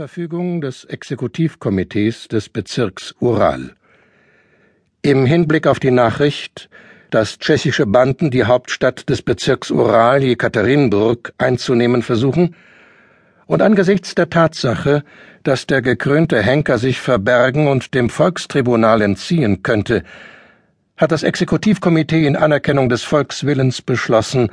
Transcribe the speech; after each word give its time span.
Verfügung 0.00 0.62
des 0.62 0.86
Exekutivkomitees 0.86 2.28
des 2.28 2.48
Bezirks 2.48 3.14
Ural. 3.20 3.74
Im 5.02 5.26
Hinblick 5.26 5.66
auf 5.66 5.78
die 5.78 5.90
Nachricht, 5.90 6.70
dass 7.10 7.38
tschechische 7.38 7.84
Banden 7.84 8.30
die 8.30 8.44
Hauptstadt 8.44 9.10
des 9.10 9.20
Bezirks 9.20 9.70
Ural, 9.70 10.22
Jekaterinburg, 10.22 11.34
einzunehmen 11.36 12.00
versuchen, 12.00 12.56
und 13.44 13.60
angesichts 13.60 14.14
der 14.14 14.30
Tatsache, 14.30 15.04
dass 15.42 15.66
der 15.66 15.82
gekrönte 15.82 16.40
Henker 16.40 16.78
sich 16.78 16.98
verbergen 16.98 17.68
und 17.68 17.92
dem 17.92 18.08
Volkstribunal 18.08 19.02
entziehen 19.02 19.62
könnte, 19.62 20.02
hat 20.96 21.12
das 21.12 21.24
Exekutivkomitee 21.24 22.26
in 22.26 22.36
Anerkennung 22.36 22.88
des 22.88 23.02
Volkswillens 23.02 23.82
beschlossen, 23.82 24.50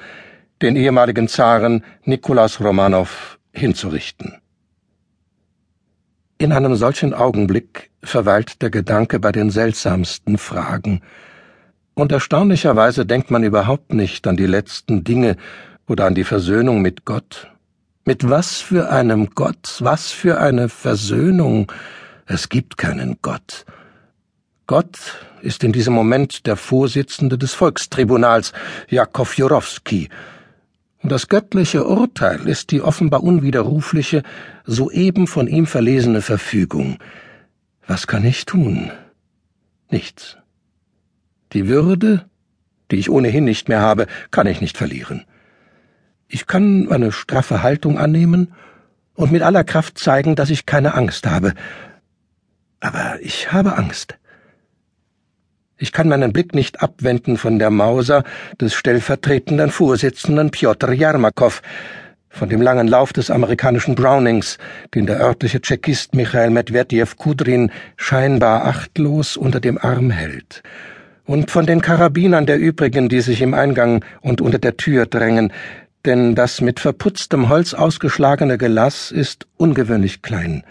den 0.62 0.76
ehemaligen 0.76 1.30
Zaren 1.30 1.86
Nikolaus 2.04 2.60
Romanow 2.60 3.38
hinzurichten. 3.54 4.42
In 6.40 6.52
einem 6.52 6.76
solchen 6.76 7.16
Augenblick 7.16 7.90
verweilt 8.04 8.62
der 8.62 8.70
Gedanke 8.70 9.20
bei 9.20 9.32
den 9.32 9.50
seltsamsten 9.50 10.38
Fragen, 10.38 11.02
und 11.96 12.12
erstaunlicherweise 12.12 13.08
denkt 13.08 13.32
man 13.32 13.44
überhaupt 13.44 13.92
nicht 13.92 14.28
an 14.28 14.38
die 14.38 14.46
letzten 14.46 15.04
Dinge 15.04 15.36
oder 15.88 16.06
an 16.06 16.14
die 16.14 16.26
Versöhnung 16.26 16.84
mit 16.84 17.06
Gott. 17.06 17.50
Mit 18.06 18.30
was 18.30 18.62
für 18.62 18.92
einem 18.92 19.32
Gott, 19.34 19.78
was 19.80 20.12
für 20.12 20.40
eine 20.40 20.70
Versöhnung. 20.70 21.72
Es 22.28 22.50
gibt 22.50 22.78
keinen 22.78 23.18
Gott. 23.24 23.66
Gott 24.68 25.00
ist 25.42 25.64
in 25.64 25.72
diesem 25.74 25.96
Moment 25.96 26.46
der 26.46 26.56
Vorsitzende 26.56 27.40
des 27.40 27.56
Volkstribunals, 27.56 28.54
Jakow 28.90 29.36
Jurowski, 29.36 30.10
das 31.12 31.28
göttliche 31.28 31.86
Urteil 31.86 32.48
ist 32.48 32.72
die 32.72 32.82
offenbar 32.82 33.24
unwiderrufliche, 33.24 34.24
soeben 34.66 35.28
von 35.28 35.48
ihm 35.48 35.66
verlesene 35.66 36.22
Verfügung. 36.22 36.98
Was 37.86 38.08
kann 38.08 38.26
ich 38.26 38.46
tun? 38.46 38.92
Nichts. 39.90 40.38
Die 41.54 41.68
Würde, 41.68 42.26
die 42.92 42.98
ich 42.98 43.10
ohnehin 43.10 43.46
nicht 43.46 43.70
mehr 43.70 43.80
habe, 43.80 44.08
kann 44.32 44.48
ich 44.48 44.60
nicht 44.60 44.78
verlieren. 44.78 45.24
Ich 46.28 46.48
kann 46.48 46.92
eine 46.92 47.12
straffe 47.12 47.64
Haltung 47.64 47.98
annehmen 47.98 48.54
und 49.14 49.32
mit 49.32 49.42
aller 49.42 49.64
Kraft 49.64 49.98
zeigen, 49.98 50.36
dass 50.36 50.50
ich 50.50 50.66
keine 50.66 50.94
Angst 50.94 51.26
habe. 51.26 51.54
Aber 52.80 53.18
ich 53.22 53.52
habe 53.52 53.78
Angst. 53.78 54.18
Ich 55.80 55.92
kann 55.92 56.10
meinen 56.10 56.34
Blick 56.34 56.56
nicht 56.56 56.82
abwenden 56.82 57.38
von 57.38 57.60
der 57.60 57.70
Mauser 57.70 58.24
des 58.60 58.74
stellvertretenden 58.74 59.70
Vorsitzenden 59.70 60.50
Pjotr 60.50 60.92
Jarmakow, 60.92 61.62
von 62.30 62.50
dem 62.50 62.64
langen 62.64 62.88
Lauf 62.88 63.14
des 63.14 63.30
amerikanischen 63.30 63.94
Brownings, 63.94 64.58
den 64.96 65.06
der 65.06 65.20
örtliche 65.20 65.62
Tschechist 65.62 66.16
Michael 66.16 66.50
Medvedjew 66.50 67.06
Kudrin 67.16 67.72
scheinbar 67.96 68.66
achtlos 68.66 69.38
unter 69.38 69.60
dem 69.60 69.78
Arm 69.78 70.10
hält, 70.10 70.64
und 71.26 71.52
von 71.52 71.68
den 71.68 71.82
Karabinern 71.82 72.48
der 72.48 72.58
übrigen, 72.58 73.08
die 73.08 73.22
sich 73.22 73.44
im 73.44 73.54
Eingang 73.54 74.04
und 74.22 74.42
unter 74.42 74.58
der 74.58 74.78
Tür 74.78 75.06
drängen, 75.06 75.54
denn 76.06 76.34
das 76.34 76.60
mit 76.60 76.80
verputztem 76.80 77.50
Holz 77.50 77.76
ausgeschlagene 77.76 78.58
Gelass 78.58 79.12
ist 79.12 79.46
ungewöhnlich 79.58 80.24
klein. 80.24 80.64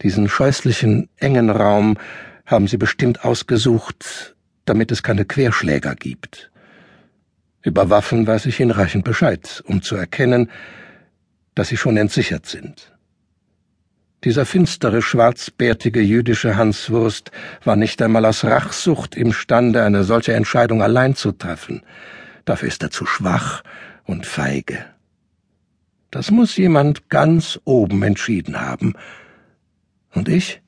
Diesen 0.00 0.30
scheußlichen, 0.30 1.10
engen 1.18 1.50
Raum 1.50 1.98
haben 2.46 2.66
Sie 2.66 2.76
bestimmt 2.76 3.24
ausgesucht, 3.24 4.34
damit 4.64 4.92
es 4.92 5.02
keine 5.02 5.24
Querschläger 5.24 5.94
gibt. 5.94 6.50
Über 7.62 7.90
Waffen 7.90 8.26
weiß 8.26 8.46
ich 8.46 8.56
hinreichend 8.56 9.04
Bescheid, 9.04 9.62
um 9.66 9.82
zu 9.82 9.94
erkennen, 9.94 10.50
dass 11.54 11.68
sie 11.68 11.76
schon 11.76 11.96
entsichert 11.96 12.46
sind. 12.46 12.92
Dieser 14.24 14.46
finstere, 14.46 15.02
schwarzbärtige 15.02 16.00
jüdische 16.00 16.56
Hanswurst 16.56 17.30
war 17.64 17.76
nicht 17.76 18.00
einmal 18.02 18.24
aus 18.24 18.44
Rachsucht 18.44 19.16
imstande, 19.16 19.82
eine 19.82 20.04
solche 20.04 20.34
Entscheidung 20.34 20.82
allein 20.82 21.16
zu 21.16 21.32
treffen. 21.32 21.82
Dafür 22.44 22.68
ist 22.68 22.82
er 22.82 22.90
zu 22.90 23.04
schwach 23.04 23.62
und 24.04 24.26
feige. 24.26 24.84
Das 26.10 26.30
muss 26.30 26.56
jemand 26.56 27.08
ganz 27.08 27.58
oben 27.64 28.02
entschieden 28.02 28.60
haben. 28.60 28.94
Und 30.12 30.28
ich? 30.28 30.61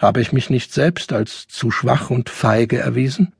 Habe 0.00 0.22
ich 0.22 0.32
mich 0.32 0.48
nicht 0.48 0.72
selbst 0.72 1.12
als 1.12 1.46
zu 1.46 1.70
schwach 1.70 2.08
und 2.08 2.30
feige 2.30 2.78
erwiesen? 2.78 3.34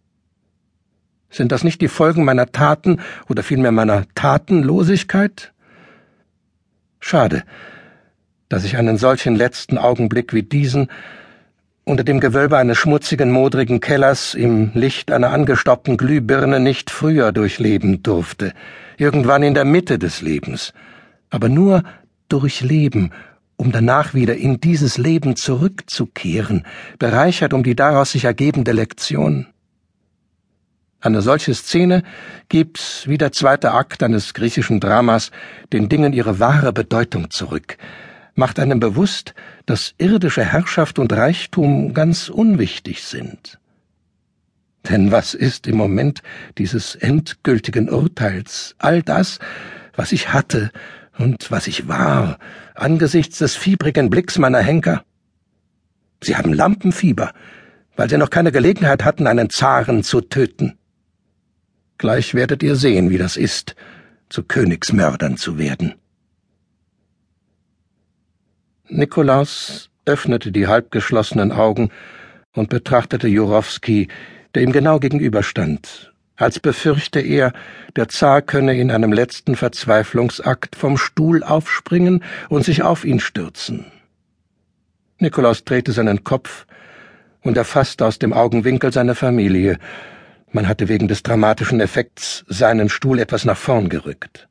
Sind 1.30 1.52
das 1.52 1.64
nicht 1.64 1.80
die 1.80 1.88
Folgen 1.88 2.22
meiner 2.22 2.52
Taten 2.52 3.00
oder 3.30 3.42
vielmehr 3.42 3.72
meiner 3.72 4.04
Tatenlosigkeit? 4.14 5.54
Schade, 6.98 7.44
dass 8.50 8.64
ich 8.64 8.76
einen 8.76 8.98
solchen 8.98 9.36
letzten 9.36 9.78
Augenblick 9.78 10.34
wie 10.34 10.42
diesen 10.42 10.90
unter 11.84 12.04
dem 12.04 12.20
Gewölbe 12.20 12.58
eines 12.58 12.76
schmutzigen, 12.76 13.30
modrigen 13.30 13.80
Kellers 13.80 14.34
im 14.34 14.70
Licht 14.74 15.10
einer 15.10 15.30
angestaubten 15.30 15.96
Glühbirne 15.96 16.60
nicht 16.60 16.90
früher 16.90 17.32
durchleben 17.32 18.02
durfte, 18.02 18.52
irgendwann 18.98 19.42
in 19.42 19.54
der 19.54 19.64
Mitte 19.64 19.98
des 19.98 20.20
Lebens, 20.20 20.74
aber 21.30 21.48
nur 21.48 21.84
durchleben 22.28 23.12
um 23.60 23.72
danach 23.72 24.14
wieder 24.14 24.36
in 24.36 24.58
dieses 24.58 24.96
Leben 24.96 25.36
zurückzukehren, 25.36 26.64
bereichert 26.98 27.52
um 27.52 27.62
die 27.62 27.76
daraus 27.76 28.12
sich 28.12 28.24
ergebende 28.24 28.72
Lektion. 28.72 29.48
Eine 30.98 31.20
solche 31.20 31.54
Szene 31.54 32.02
gibt, 32.48 33.04
wie 33.06 33.18
der 33.18 33.32
zweite 33.32 33.72
Akt 33.72 34.02
eines 34.02 34.32
griechischen 34.32 34.80
Dramas, 34.80 35.30
den 35.74 35.90
Dingen 35.90 36.14
ihre 36.14 36.40
wahre 36.40 36.72
Bedeutung 36.72 37.30
zurück, 37.30 37.76
macht 38.34 38.58
einem 38.58 38.80
bewusst, 38.80 39.34
dass 39.66 39.94
irdische 39.98 40.44
Herrschaft 40.44 40.98
und 40.98 41.12
Reichtum 41.12 41.92
ganz 41.92 42.30
unwichtig 42.30 43.02
sind. 43.02 43.58
Denn 44.88 45.12
was 45.12 45.34
ist 45.34 45.66
im 45.66 45.76
Moment 45.76 46.22
dieses 46.56 46.94
endgültigen 46.94 47.90
Urteils 47.90 48.74
all 48.78 49.02
das, 49.02 49.38
was 49.94 50.12
ich 50.12 50.32
hatte 50.32 50.70
und 51.20 51.50
was 51.50 51.66
ich 51.66 51.86
war, 51.86 52.38
angesichts 52.74 53.38
des 53.38 53.54
fiebrigen 53.54 54.10
Blicks 54.10 54.38
meiner 54.38 54.60
Henker. 54.60 55.04
Sie 56.22 56.36
haben 56.36 56.52
Lampenfieber, 56.52 57.32
weil 57.96 58.08
sie 58.08 58.16
noch 58.16 58.30
keine 58.30 58.52
Gelegenheit 58.52 59.04
hatten, 59.04 59.26
einen 59.26 59.50
Zaren 59.50 60.02
zu 60.02 60.20
töten. 60.20 60.78
Gleich 61.98 62.34
werdet 62.34 62.62
ihr 62.62 62.76
sehen, 62.76 63.10
wie 63.10 63.18
das 63.18 63.36
ist, 63.36 63.76
zu 64.28 64.42
Königsmördern 64.42 65.36
zu 65.36 65.58
werden. 65.58 65.94
Nikolaus 68.88 69.90
öffnete 70.06 70.50
die 70.50 70.66
halbgeschlossenen 70.66 71.52
Augen 71.52 71.90
und 72.54 72.70
betrachtete 72.70 73.28
Jurowski, 73.28 74.08
der 74.54 74.62
ihm 74.62 74.72
genau 74.72 74.98
gegenüberstand 74.98 76.10
als 76.40 76.58
befürchte 76.58 77.20
er, 77.20 77.52
der 77.96 78.08
Zar 78.08 78.42
könne 78.42 78.76
in 78.76 78.90
einem 78.90 79.12
letzten 79.12 79.56
Verzweiflungsakt 79.56 80.74
vom 80.74 80.96
Stuhl 80.96 81.42
aufspringen 81.42 82.24
und 82.48 82.64
sich 82.64 82.82
auf 82.82 83.04
ihn 83.04 83.20
stürzen. 83.20 83.86
Nikolaus 85.18 85.64
drehte 85.64 85.92
seinen 85.92 86.24
Kopf 86.24 86.66
und 87.42 87.56
erfasste 87.56 88.06
aus 88.06 88.18
dem 88.18 88.32
Augenwinkel 88.32 88.92
seine 88.92 89.14
Familie. 89.14 89.78
Man 90.50 90.66
hatte 90.66 90.88
wegen 90.88 91.08
des 91.08 91.22
dramatischen 91.22 91.80
Effekts 91.80 92.44
seinen 92.48 92.88
Stuhl 92.88 93.18
etwas 93.18 93.44
nach 93.44 93.58
vorn 93.58 93.88
gerückt. 93.88 94.48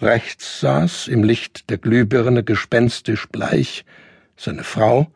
Rechts 0.00 0.60
saß 0.60 1.08
im 1.08 1.24
Licht 1.24 1.70
der 1.70 1.78
Glühbirne 1.78 2.44
gespenstisch 2.44 3.26
bleich 3.28 3.84
seine 4.36 4.64
Frau, 4.64 5.08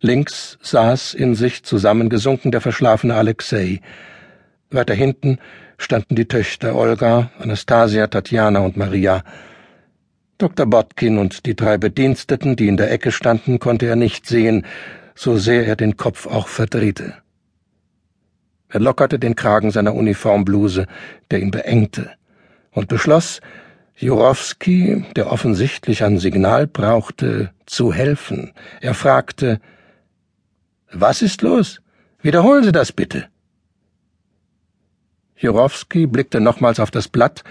links 0.00 0.58
saß 0.62 1.14
in 1.14 1.34
sich 1.34 1.64
zusammengesunken 1.64 2.52
der 2.52 2.60
verschlafene 2.60 3.16
Alexei, 3.16 3.80
weiter 4.72 4.94
hinten 4.94 5.38
standen 5.78 6.14
die 6.14 6.26
Töchter 6.26 6.74
Olga, 6.76 7.30
Anastasia, 7.38 8.06
Tatjana 8.06 8.60
und 8.60 8.76
Maria. 8.76 9.24
Dr. 10.38 10.66
Botkin 10.66 11.18
und 11.18 11.46
die 11.46 11.56
drei 11.56 11.76
Bediensteten, 11.76 12.56
die 12.56 12.68
in 12.68 12.76
der 12.76 12.90
Ecke 12.90 13.12
standen, 13.12 13.58
konnte 13.58 13.86
er 13.86 13.96
nicht 13.96 14.26
sehen, 14.26 14.64
so 15.14 15.36
sehr 15.36 15.66
er 15.66 15.76
den 15.76 15.96
Kopf 15.96 16.26
auch 16.26 16.48
verdrehte. 16.48 17.14
Er 18.68 18.80
lockerte 18.80 19.18
den 19.18 19.34
Kragen 19.34 19.70
seiner 19.70 19.94
Uniformbluse, 19.94 20.86
der 21.30 21.40
ihn 21.40 21.50
beengte, 21.50 22.10
und 22.70 22.88
beschloss, 22.88 23.40
Jurowski, 23.96 25.04
der 25.16 25.30
offensichtlich 25.30 26.04
ein 26.04 26.18
Signal 26.18 26.66
brauchte, 26.66 27.50
zu 27.66 27.92
helfen. 27.92 28.52
Er 28.80 28.94
fragte 28.94 29.60
Was 30.92 31.20
ist 31.20 31.42
los? 31.42 31.82
Wiederholen 32.22 32.64
Sie 32.64 32.72
das 32.72 32.92
bitte. 32.92 33.28
Jurowski 35.40 36.06
blickte 36.06 36.40
nochmals 36.40 36.80
auf 36.80 36.90
das 36.90 37.08
Blatt, 37.08 37.42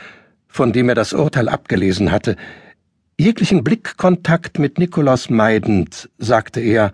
von 0.48 0.72
dem 0.72 0.90
er 0.90 0.96
das 0.96 1.14
Urteil 1.14 1.50
abgelesen 1.50 2.12
hatte. 2.12 2.36
Jeglichen 3.20 3.64
Blickkontakt 3.64 4.60
mit 4.60 4.78
Nikolaus 4.78 5.30
meidend, 5.30 6.10
sagte 6.18 6.62
er, 6.62 6.94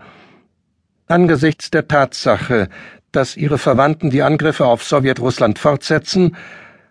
angesichts 1.07 1.69
der 1.69 1.87
Tatsache, 1.87 2.69
dass 3.11 3.37
ihre 3.37 3.57
Verwandten 3.57 4.09
die 4.09 4.23
Angriffe 4.23 4.65
auf 4.65 4.83
Sowjetrussland 4.83 5.59
fortsetzen, 5.59 6.35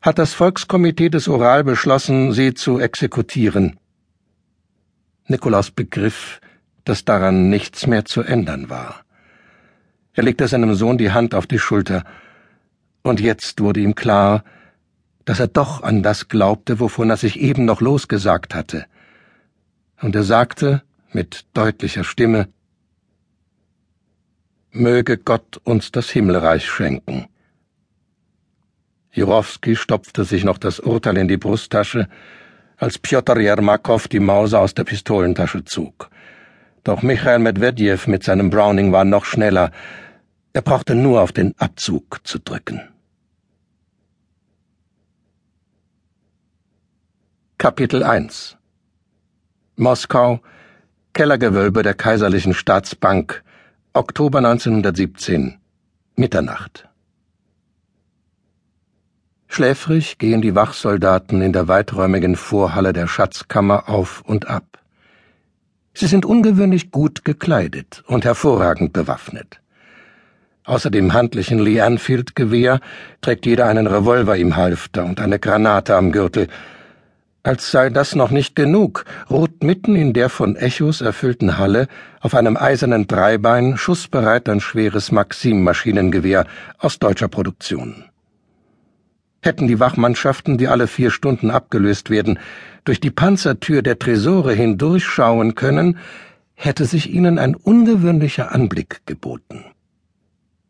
hat 0.03 0.19
das 0.19 0.35
Volkskomitee 0.35 1.09
des 1.09 1.27
Ural 1.29 1.65
beschlossen, 1.65 2.33
sie 2.33 2.55
zu 2.55 2.79
exekutieren. 2.79 3.79
Nikolaus 5.27 5.71
begriff, 5.71 6.41
dass 6.85 7.06
daran 7.06 7.49
nichts 7.49 7.87
mehr 7.87 8.05
zu 8.05 8.23
ändern 8.23 8.69
war. 8.69 9.05
Er 10.12 10.23
legte 10.23 10.47
seinem 10.47 10.75
Sohn 10.75 10.99
die 10.99 11.11
Hand 11.11 11.35
auf 11.35 11.47
die 11.47 11.59
Schulter, 11.59 12.05
und 13.05 13.21
jetzt 13.21 13.61
wurde 13.61 13.81
ihm 13.81 13.95
klar, 13.95 14.43
dass 15.25 15.39
er 15.39 15.47
doch 15.47 15.83
an 15.83 16.03
das 16.03 16.29
glaubte, 16.29 16.81
wovon 16.81 17.11
er 17.11 17.17
sich 17.17 17.39
eben 17.39 17.65
noch 17.65 17.81
losgesagt 17.81 18.55
hatte. 18.55 18.87
Und 20.01 20.17
er 20.17 20.25
sagte 20.25 20.83
mit 21.12 21.47
deutlicher 21.55 22.03
Stimme 22.03 22.49
Möge 24.71 25.19
Gott 25.19 25.61
uns 25.62 25.93
das 25.93 26.11
Himmelreich 26.11 26.69
schenken. 26.69 27.29
Jurowski 29.12 29.77
stopfte 29.77 30.25
sich 30.25 30.43
noch 30.43 30.59
das 30.59 30.81
Urteil 30.81 31.17
in 31.19 31.29
die 31.29 31.37
Brusttasche, 31.37 32.09
als 32.77 32.99
Pjotr 32.99 33.39
Jermakow 33.39 34.09
die 34.09 34.19
Mauser 34.19 34.61
aus 34.61 34.75
der 34.75 34.83
Pistolentasche 34.83 35.65
zog. 35.65 36.11
Doch 36.83 37.03
Michael 37.03 37.39
Medvedjew 37.39 38.01
mit 38.06 38.25
seinem 38.25 38.51
Browning 38.51 38.91
war 38.91 39.05
noch 39.05 39.25
schneller. 39.25 39.71
Er 40.53 40.62
brauchte 40.62 40.97
nur 40.97 41.23
auf 41.23 41.31
den 41.31 41.55
Abzug 41.59 42.21
zu 42.25 42.41
drücken. 42.41 42.81
Kapitel 47.65 48.03
1 48.03 48.59
Moskau 49.77 50.41
Kellergewölbe 51.15 51.83
der 51.83 51.95
Kaiserlichen 51.95 52.53
Staatsbank 52.53 53.43
Oktober 53.95 54.37
1917 54.37 55.57
Mitternacht 56.15 56.87
Schläfrig 59.49 60.19
gehen 60.19 60.43
die 60.43 60.55
Wachsoldaten 60.55 61.41
in 61.41 61.55
der 61.55 61.67
weiträumigen 61.67 62.37
Vorhalle 62.37 62.93
der 62.93 63.07
Schatzkammer 63.07 63.89
auf 63.89 64.21
und 64.27 64.47
ab. 64.47 64.83
Sie 65.95 66.07
sind 66.07 66.27
ungewöhnlich 66.27 66.91
gut 66.91 67.25
gekleidet 67.25 68.05
und 68.07 68.27
hervorragend 68.27 68.93
bewaffnet. 68.93 69.63
Außer 70.65 70.91
dem 70.91 71.15
handlichen 71.15 71.59
Lee 71.61 71.81
Anfield 71.81 72.37
Gewehr 72.37 72.81
trägt 73.23 73.47
jeder 73.47 73.69
einen 73.69 73.87
Revolver 73.87 74.37
im 74.37 74.55
Halfter 74.57 75.07
und 75.07 75.19
eine 75.19 75.39
Granate 75.39 75.97
am 75.97 76.13
Gürtel. 76.13 76.49
Als 77.44 77.70
sei 77.70 77.91
das 77.91 78.14
noch 78.14 78.31
nicht 78.31 78.56
genug, 78.56 79.05
ruht 79.29 79.62
mitten 79.62 79.96
in 79.96 80.14
der 80.14 80.31
von 80.31 80.56
Echos 80.56 81.02
erfüllten 81.02 81.58
Halle 81.58 81.88
auf 82.20 82.35
einem 82.35 82.56
eisernen 82.56 83.06
Dreibein 83.06 83.76
schussbereit 83.76 84.49
ein 84.49 84.61
schweres 84.61 85.12
Maxim-Maschinengewehr 85.12 86.46
aus 86.79 86.99
deutscher 86.99 87.29
Produktion. 87.29 88.06
Hätten 89.43 89.69
die 89.69 89.79
Wachmannschaften, 89.79 90.56
die 90.56 90.69
alle 90.69 90.87
vier 90.87 91.11
Stunden 91.11 91.50
abgelöst 91.50 92.08
werden, 92.08 92.38
durch 92.85 92.99
die 92.99 93.11
Panzertür 93.11 93.82
der 93.82 93.99
Tresore 93.99 94.55
hindurchschauen 94.55 95.55
können, 95.55 95.99
hätte 96.55 96.87
sich 96.87 97.12
ihnen 97.12 97.38
ein 97.38 97.55
ungewöhnlicher 97.55 98.52
Anblick 98.52 99.02
geboten. 99.05 99.67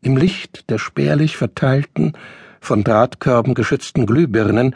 Im 0.01 0.17
Licht 0.17 0.69
der 0.69 0.77
spärlich 0.77 1.37
verteilten, 1.37 2.17
von 2.59 2.83
Drahtkörben 2.83 3.53
geschützten 3.53 4.05
Glühbirnen, 4.05 4.75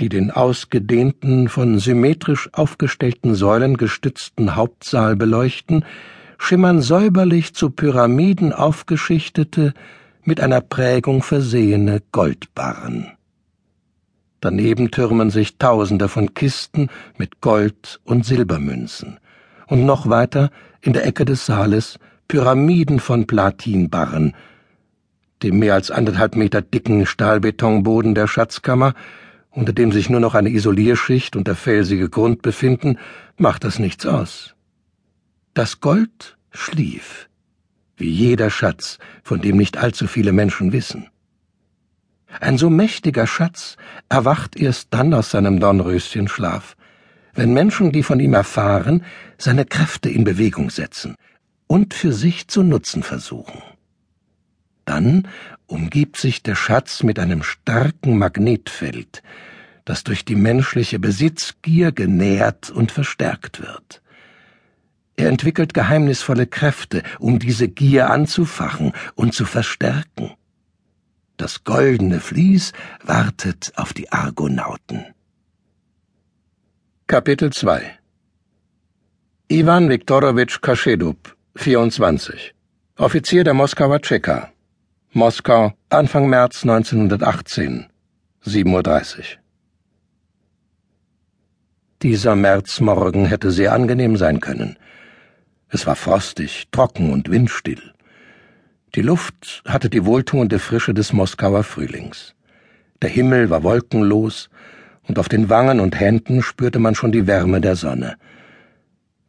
die 0.00 0.08
den 0.08 0.30
ausgedehnten, 0.30 1.48
von 1.48 1.78
symmetrisch 1.78 2.50
aufgestellten 2.52 3.34
Säulen 3.34 3.76
gestützten 3.76 4.54
Hauptsaal 4.54 5.16
beleuchten, 5.16 5.84
schimmern 6.38 6.82
säuberlich 6.82 7.54
zu 7.54 7.70
Pyramiden 7.70 8.52
aufgeschichtete, 8.52 9.72
mit 10.22 10.40
einer 10.40 10.60
Prägung 10.60 11.22
versehene 11.22 12.02
Goldbarren. 12.12 13.12
Daneben 14.40 14.90
türmen 14.90 15.30
sich 15.30 15.56
Tausende 15.56 16.08
von 16.08 16.34
Kisten 16.34 16.88
mit 17.16 17.40
Gold- 17.40 18.00
und 18.04 18.26
Silbermünzen. 18.26 19.18
Und 19.66 19.86
noch 19.86 20.08
weiter, 20.08 20.50
in 20.80 20.92
der 20.92 21.06
Ecke 21.06 21.24
des 21.24 21.46
Saales, 21.46 21.98
Pyramiden 22.28 23.00
von 23.00 23.26
Platinbarren. 23.26 24.34
Dem 25.42 25.58
mehr 25.58 25.74
als 25.74 25.90
anderthalb 25.90 26.36
Meter 26.36 26.60
dicken 26.60 27.06
Stahlbetonboden 27.06 28.14
der 28.14 28.26
Schatzkammer, 28.26 28.94
unter 29.56 29.72
dem 29.72 29.90
sich 29.90 30.10
nur 30.10 30.20
noch 30.20 30.34
eine 30.34 30.50
Isolierschicht 30.50 31.34
und 31.34 31.48
der 31.48 31.56
felsige 31.56 32.10
Grund 32.10 32.42
befinden, 32.42 32.98
macht 33.38 33.64
das 33.64 33.78
nichts 33.78 34.04
aus. 34.04 34.54
Das 35.54 35.80
Gold 35.80 36.36
schlief, 36.50 37.30
wie 37.96 38.10
jeder 38.10 38.50
Schatz, 38.50 38.98
von 39.24 39.40
dem 39.40 39.56
nicht 39.56 39.78
allzu 39.78 40.06
viele 40.06 40.32
Menschen 40.32 40.72
wissen. 40.72 41.08
Ein 42.38 42.58
so 42.58 42.68
mächtiger 42.68 43.26
Schatz 43.26 43.78
erwacht 44.10 44.56
erst 44.56 44.88
dann 44.90 45.14
aus 45.14 45.30
seinem 45.30 45.58
Dornröschenschlaf, 45.58 46.76
wenn 47.32 47.54
Menschen, 47.54 47.92
die 47.92 48.02
von 48.02 48.20
ihm 48.20 48.34
erfahren, 48.34 49.04
seine 49.38 49.64
Kräfte 49.64 50.10
in 50.10 50.24
Bewegung 50.24 50.68
setzen 50.68 51.14
und 51.66 51.94
für 51.94 52.12
sich 52.12 52.48
zu 52.48 52.62
nutzen 52.62 53.02
versuchen. 53.02 53.62
Dann 54.86 55.28
umgibt 55.66 56.16
sich 56.16 56.42
der 56.42 56.54
Schatz 56.54 57.02
mit 57.02 57.18
einem 57.18 57.42
starken 57.42 58.16
Magnetfeld, 58.16 59.22
das 59.84 60.04
durch 60.04 60.24
die 60.24 60.36
menschliche 60.36 60.98
Besitzgier 60.98 61.92
genährt 61.92 62.70
und 62.70 62.92
verstärkt 62.92 63.60
wird. 63.60 64.00
Er 65.16 65.28
entwickelt 65.28 65.74
geheimnisvolle 65.74 66.46
Kräfte, 66.46 67.02
um 67.18 67.38
diese 67.38 67.68
Gier 67.68 68.10
anzufachen 68.10 68.92
und 69.14 69.34
zu 69.34 69.44
verstärken. 69.44 70.32
Das 71.36 71.64
goldene 71.64 72.20
Vlies 72.20 72.72
wartet 73.02 73.72
auf 73.76 73.92
die 73.92 74.12
Argonauten. 74.12 75.04
Kapitel 77.06 77.52
2 77.52 77.98
Iwan 79.48 79.88
Viktorowitsch 79.88 80.60
Kaschedub, 80.60 81.36
24, 81.56 82.54
Offizier 82.96 83.44
der 83.44 83.54
Moskauer 83.54 84.00
Tscheka, 84.00 84.52
Moskau, 85.16 85.72
Anfang 85.88 86.28
März 86.28 86.62
1918, 86.64 87.86
7.30 88.44 89.18
Uhr. 89.18 89.24
Dieser 92.02 92.36
Märzmorgen 92.36 93.24
hätte 93.24 93.50
sehr 93.50 93.72
angenehm 93.72 94.18
sein 94.18 94.40
können. 94.40 94.76
Es 95.70 95.86
war 95.86 95.96
frostig, 95.96 96.68
trocken 96.70 97.14
und 97.14 97.30
windstill. 97.30 97.80
Die 98.94 99.00
Luft 99.00 99.62
hatte 99.66 99.88
die 99.88 100.04
wohltuende 100.04 100.58
Frische 100.58 100.92
des 100.92 101.14
Moskauer 101.14 101.64
Frühlings. 101.64 102.34
Der 103.00 103.08
Himmel 103.08 103.48
war 103.48 103.62
wolkenlos, 103.62 104.50
und 105.08 105.18
auf 105.18 105.30
den 105.30 105.48
Wangen 105.48 105.80
und 105.80 105.98
Händen 105.98 106.42
spürte 106.42 106.78
man 106.78 106.94
schon 106.94 107.12
die 107.12 107.26
Wärme 107.26 107.62
der 107.62 107.76
Sonne. 107.76 108.16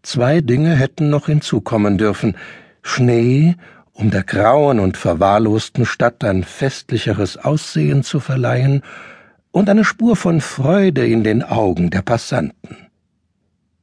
Zwei 0.03 0.41
Dinge 0.41 0.75
hätten 0.75 1.09
noch 1.09 1.27
hinzukommen 1.27 1.97
dürfen 1.97 2.35
Schnee, 2.81 3.55
um 3.97 4.11
der 4.11 4.23
grauen 4.23 4.79
und 4.79 4.95
verwahrlosten 4.95 5.85
Stadt 5.85 6.23
ein 6.23 6.43
festlicheres 6.43 7.37
Aussehen 7.37 8.03
zu 8.03 8.19
verleihen, 8.19 8.83
und 9.51 9.69
eine 9.69 9.83
Spur 9.83 10.15
von 10.15 10.39
Freude 10.39 11.07
in 11.07 11.23
den 11.23 11.41
Augen 11.41 11.89
der 11.89 12.03
Passanten. 12.03 12.77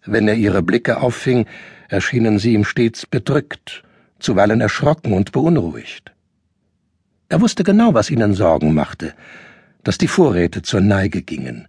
Wenn 0.04 0.28
er 0.28 0.34
ihre 0.34 0.62
Blicke 0.62 1.00
auffing, 1.00 1.46
erschienen 1.88 2.38
sie 2.38 2.52
ihm 2.54 2.64
stets 2.64 3.06
bedrückt 3.06 3.82
zuweilen 4.20 4.60
erschrocken 4.60 5.12
und 5.12 5.32
beunruhigt. 5.32 6.12
Er 7.28 7.40
wusste 7.40 7.64
genau, 7.64 7.92
was 7.92 8.10
ihnen 8.10 8.34
Sorgen 8.34 8.72
machte, 8.72 9.14
dass 9.82 9.98
die 9.98 10.08
Vorräte 10.08 10.62
zur 10.62 10.80
Neige 10.80 11.22
gingen, 11.22 11.68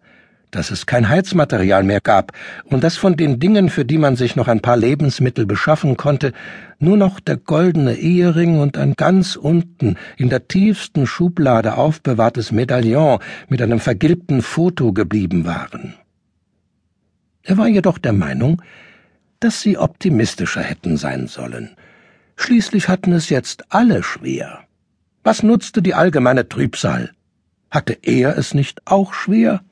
dass 0.56 0.72
es 0.72 0.86
kein 0.86 1.10
Heizmaterial 1.10 1.84
mehr 1.84 2.02
gab 2.02 2.32
und 2.66 2.84
dass 2.84 2.98
von 2.98 3.16
den 3.18 3.40
Dingen, 3.40 3.70
für 3.70 3.86
die 3.86 3.98
man 3.98 4.16
sich 4.16 4.36
noch 4.36 4.48
ein 4.48 4.62
paar 4.62 4.78
Lebensmittel 4.78 5.46
beschaffen 5.46 5.98
konnte, 5.98 6.34
nur 6.80 6.98
noch 6.98 7.20
der 7.20 7.38
goldene 7.38 7.96
Ehering 7.96 8.60
und 8.60 8.78
ein 8.78 8.94
ganz 8.96 9.36
unten 9.36 9.98
in 10.18 10.30
der 10.30 10.48
tiefsten 10.48 11.06
Schublade 11.06 11.78
aufbewahrtes 11.78 12.52
Medaillon 12.52 13.20
mit 13.50 13.62
einem 13.62 13.80
vergilbten 13.80 14.42
Foto 14.42 14.94
geblieben 14.94 15.46
waren. 15.46 15.94
Er 17.44 17.58
war 17.58 17.68
jedoch 17.68 17.98
der 17.98 18.14
Meinung, 18.14 18.62
dass 19.40 19.62
sie 19.62 19.78
optimistischer 19.78 20.62
hätten 20.62 20.98
sein 20.98 21.28
sollen 21.28 21.76
Schließlich 22.36 22.90
hatten 22.90 23.14
es 23.14 23.30
jetzt 23.30 23.64
alle 23.70 24.04
schwer. 24.04 24.60
Was 25.24 25.42
nutzte 25.42 25.82
die 25.82 25.94
allgemeine 25.94 26.48
Trübsal? 26.48 27.12
Hatte 27.72 27.98
er 28.02 28.38
es 28.38 28.54
nicht 28.54 28.82
auch 28.86 29.14
schwer? 29.14 29.64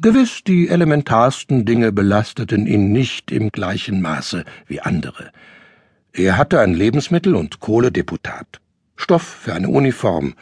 Gewiss, 0.00 0.42
die 0.44 0.68
elementarsten 0.68 1.64
Dinge 1.64 1.92
belasteten 1.92 2.66
ihn 2.66 2.92
nicht 2.92 3.30
im 3.32 3.50
gleichen 3.50 4.00
Maße 4.00 4.44
wie 4.66 4.80
andere. 4.80 5.30
Er 6.12 6.36
hatte 6.36 6.60
ein 6.60 6.74
Lebensmittel- 6.74 7.34
und 7.34 7.60
Kohledeputat, 7.60 8.60
Stoff 8.96 9.22
für 9.22 9.54
eine 9.54 9.68
Uniform 9.68 10.34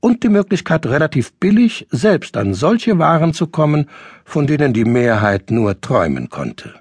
und 0.00 0.22
die 0.22 0.28
Möglichkeit, 0.28 0.86
relativ 0.86 1.32
billig 1.34 1.86
selbst 1.90 2.36
an 2.36 2.54
solche 2.54 2.98
Waren 2.98 3.34
zu 3.34 3.46
kommen, 3.46 3.88
von 4.24 4.46
denen 4.46 4.72
die 4.72 4.84
Mehrheit 4.84 5.50
nur 5.50 5.80
träumen 5.80 6.30
konnte. 6.30 6.74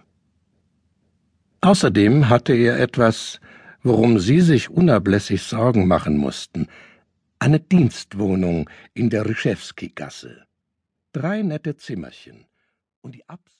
Außerdem 1.62 2.30
hatte 2.30 2.54
er 2.54 2.80
etwas, 2.80 3.40
worum 3.84 4.20
Sie 4.20 4.40
sich 4.40 4.70
unablässig 4.70 5.44
Sorgen 5.44 5.88
machen 5.88 6.18
mussten. 6.18 6.68
Eine 7.38 7.60
Dienstwohnung 7.60 8.70
in 8.94 9.10
der 9.10 9.26
Ryschewski-Gasse. 9.26 10.49
Drei 11.12 11.42
nette 11.42 11.76
Zimmerchen. 11.76 12.46
Und 13.02 13.16
die 13.16 13.28
Abs 13.28 13.58